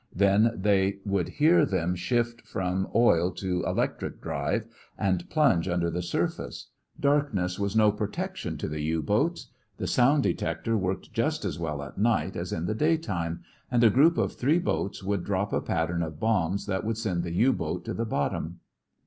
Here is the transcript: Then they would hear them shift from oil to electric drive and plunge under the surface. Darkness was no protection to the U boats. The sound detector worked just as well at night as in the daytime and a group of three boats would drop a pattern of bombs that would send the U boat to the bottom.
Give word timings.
Then 0.15 0.53
they 0.55 0.97
would 1.05 1.29
hear 1.29 1.63
them 1.63 1.93
shift 1.95 2.41
from 2.41 2.87
oil 2.95 3.29
to 3.33 3.63
electric 3.67 4.19
drive 4.19 4.65
and 4.97 5.29
plunge 5.29 5.67
under 5.69 5.91
the 5.91 6.01
surface. 6.01 6.71
Darkness 6.99 7.59
was 7.59 7.75
no 7.75 7.91
protection 7.91 8.57
to 8.57 8.67
the 8.67 8.81
U 8.81 9.03
boats. 9.03 9.51
The 9.77 9.85
sound 9.85 10.23
detector 10.23 10.75
worked 10.75 11.13
just 11.13 11.45
as 11.45 11.59
well 11.59 11.83
at 11.83 11.99
night 11.99 12.35
as 12.35 12.51
in 12.51 12.65
the 12.65 12.73
daytime 12.73 13.43
and 13.69 13.83
a 13.83 13.91
group 13.91 14.17
of 14.17 14.33
three 14.33 14.57
boats 14.57 15.03
would 15.03 15.23
drop 15.23 15.53
a 15.53 15.61
pattern 15.61 16.01
of 16.01 16.19
bombs 16.19 16.65
that 16.65 16.83
would 16.83 16.97
send 16.97 17.21
the 17.21 17.33
U 17.33 17.53
boat 17.53 17.85
to 17.85 17.93
the 17.93 18.03
bottom. 18.07 18.59